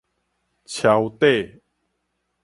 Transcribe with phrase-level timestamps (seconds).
[0.65, 1.61] 搜底